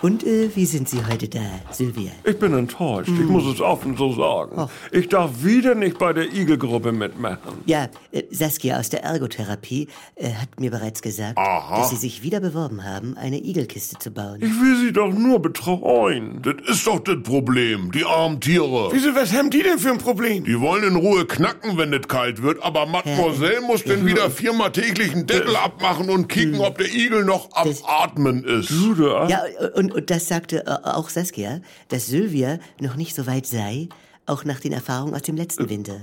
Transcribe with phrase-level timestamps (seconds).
[0.00, 1.40] Und äh, wie sind Sie heute da,
[1.72, 2.12] Sylvia?
[2.24, 4.68] Ich bin enttäuscht, ich muss es offen so sagen.
[4.92, 7.38] Ich darf wieder nicht bei der Igel-Gruppe mitmachen.
[7.66, 12.38] Ja, äh, Saskia aus der Ergotherapie äh, hat mir bereits gesagt, dass Sie sich wieder
[12.38, 14.36] beworben haben, eine Igelkiste zu bauen.
[14.40, 16.42] Ich will sie doch nur betreuen.
[16.42, 18.90] Das ist doch das Problem, die armen Tiere.
[18.92, 20.44] Wieso, was haben die denn für ein Problem?
[20.44, 24.70] Die wollen in Ruhe knacken, wenn es kalt wird, aber Mademoiselle muss dann wieder viermal
[24.70, 28.70] täglich einen Deckel abmachen und kicken, ob der Igel noch am Das- Atmen ist.
[28.70, 29.26] Du da?
[29.28, 29.40] Ja,
[29.74, 33.88] und, und das sagte äh, auch Saskia, dass Sylvia noch nicht so weit sei,
[34.26, 36.00] auch nach den Erfahrungen aus dem letzten Winter.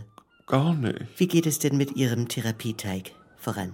[0.47, 0.99] Gar nicht.
[1.17, 3.73] Wie geht es denn mit Ihrem Therapieteig voran?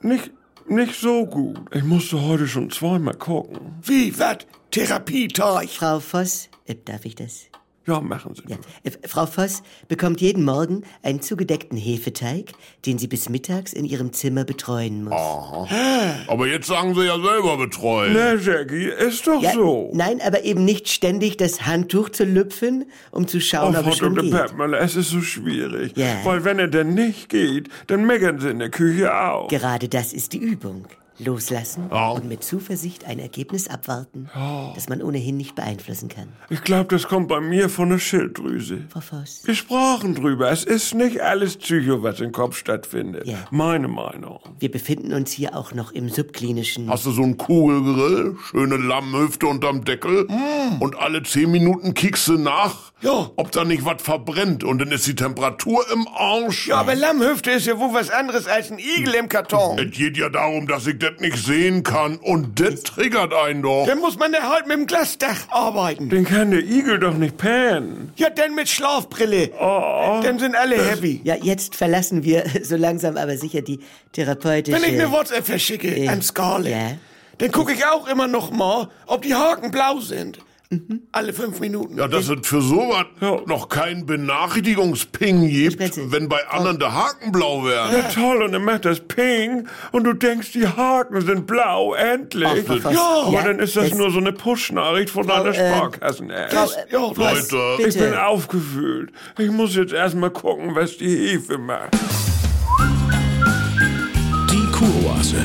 [0.00, 0.30] Nicht,
[0.68, 1.58] nicht so gut.
[1.72, 3.76] Ich musste heute schon zweimal gucken.
[3.82, 4.38] Wie, was?
[4.70, 5.68] Therapieteig?
[5.70, 7.46] Frau Voss, äh, darf ich das?
[7.86, 8.42] Ja, machen Sie.
[8.48, 8.56] Ja.
[8.82, 12.52] Äh, Frau Voss bekommt jeden Morgen einen zugedeckten Hefeteig,
[12.86, 15.12] den sie bis mittags in ihrem Zimmer betreuen muss.
[16.26, 18.12] Aber jetzt sagen sie ja selber betreuen.
[18.14, 19.90] Na, Jackie, ist doch Ja, so.
[19.94, 23.90] Nein, aber eben nicht ständig das Handtuch zu lüpfen, um zu Oh, schauen, ob Frau
[23.90, 24.30] es schon Dr.
[24.30, 24.40] geht.
[24.40, 25.92] Peppmüller, es ist so schwierig.
[25.96, 26.24] Ja.
[26.24, 29.48] Weil wenn er denn nicht geht, dann meckern sie in der Küche auch.
[29.48, 30.86] Gerade das ist die Übung.
[31.18, 32.10] Loslassen Ja.
[32.10, 34.28] und mit Zuversicht ein Ergebnis abwarten,
[34.74, 36.28] das man ohnehin nicht beeinflussen kann.
[36.50, 38.84] Ich glaube, das kommt bei mir von der Schilddrüse.
[38.88, 39.42] Frau Voss.
[39.44, 40.50] Wir sprachen drüber.
[40.50, 43.26] Es ist nicht alles Psycho, was im Kopf stattfindet.
[43.26, 43.38] Ja.
[43.50, 44.40] Meine Meinung.
[44.58, 46.88] Wir befinden uns hier auch noch im subklinischen.
[46.90, 50.26] Hast du so einen Kugelgrill, schöne Lammhüfte unterm Deckel
[50.80, 53.30] und alle zehn Minuten kickst du nach, Ja.
[53.36, 56.68] ob da nicht was verbrennt und dann ist die Temperatur im Arsch.
[56.68, 59.78] Ja, aber Lammhüfte ist ja wohl was anderes als ein Igel im Karton.
[59.78, 63.86] Es geht ja darum, dass ich das nicht sehen kann und das triggert einen doch.
[63.86, 66.08] Dann muss man da halt mit dem Glasdach arbeiten.
[66.08, 68.12] Den kann der Igel doch nicht pennen.
[68.16, 69.48] Ja, dann mit Schlafbrille.
[69.58, 71.20] Dann sind alle happy.
[71.24, 73.80] Ja, jetzt verlassen wir so langsam aber sicher die
[74.12, 74.76] therapeutische...
[74.76, 76.90] Wenn ich eine WhatsApp verschicke Äh, an Scarlett, ja.
[77.38, 80.38] dann gucke ich auch immer noch mal, ob die Haken blau sind.
[81.12, 81.98] Alle fünf Minuten.
[81.98, 83.40] Ja, dass es für sowas Ja.
[83.46, 87.96] noch keinen Benachrichtigungsping gibt, wenn bei anderen der Haken blau werden.
[87.96, 92.48] Ja, toll, und dann macht das Ping und du denkst, die Haken sind blau, endlich.
[92.68, 95.54] Ach, Frau ja, aber Ja, dann ist das das- nur so eine Push-Nachricht von deiner
[95.54, 96.52] ähm, Sparkassen-App.
[96.52, 97.76] Frau, Das- ja, Leute.
[97.78, 97.88] bitte.
[97.88, 99.10] Ich bin aufgewühlt.
[99.38, 101.90] Ich muss jetzt erstmal gucken, was die Hefe macht.
[104.50, 105.44] Die Kuroase.